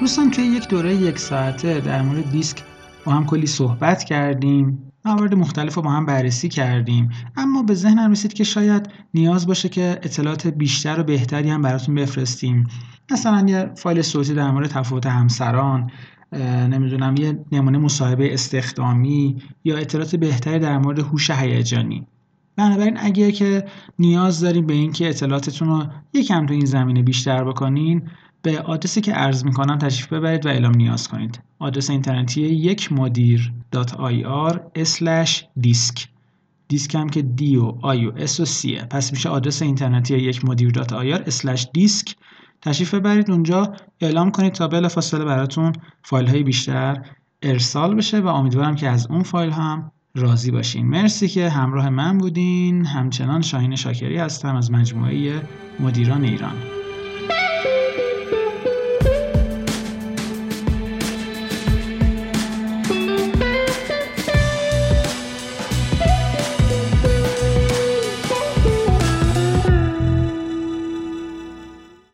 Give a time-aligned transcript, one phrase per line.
[0.00, 2.62] دوستان توی یک دوره یک ساعته در مورد دیسک
[3.04, 7.10] با هم کلی صحبت کردیم موارد مختلف رو با هم بررسی کردیم.
[7.36, 11.94] اما به ذهنم رسید که شاید نیاز باشه که اطلاعات بیشتر و بهتری هم براتون
[11.94, 12.66] بفرستیم.
[13.10, 15.90] مثلا یه فایل صوتی در مورد تفاوت همسران
[16.70, 22.06] نمی‌دونم یه نمونه مصاحبه استخدامی یا اطلاعات بهتری در مورد هوش هیجانی.
[22.56, 23.64] بنابراین اگر که
[23.98, 28.02] نیاز داریم به اینکه اطلاعاتتون رو یکم تو این زمینه بیشتر بکنین
[28.48, 31.40] به آدرسی که عرض می‌کنم تشریف ببرید و اعلام نیاز کنید.
[31.58, 33.52] آدرس اینترنتی یک مدیر
[35.60, 36.08] DISC.
[36.68, 40.16] DISC هم که D و I و S و C یه پس میشه آدرس اینترنتی
[40.16, 40.70] یک مدیر
[41.72, 42.16] دیسک.
[42.62, 43.72] تشریف ببرید اونجا.
[44.00, 45.72] اعلام کنید تا بلا فاصله براتون
[46.02, 47.02] فایل های بیشتر
[47.42, 50.86] ارسال بشه و امیدوارم که از اون فایل هم راضی باشین.
[50.86, 52.84] مرسی که همراه من بودین.
[52.84, 55.42] همچنان شاهین شاکری هستم از مجموعه
[55.80, 56.77] مدیران ایران.